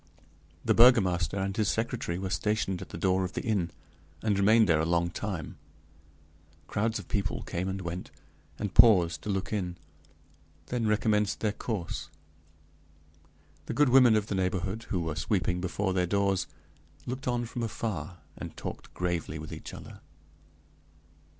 [0.65, 3.69] The burgomaster and his secretary were stationed at the door of the inn,
[4.23, 5.57] and remained there a long time;
[6.65, 8.09] crowds of people came and went,
[8.57, 9.77] and paused to look in;
[10.69, 12.09] then recommenced their course.
[13.67, 16.47] The good women of the neighborhood, who were sweeping before their doors,
[17.05, 19.99] looked on from afar, and talked gravely with each other.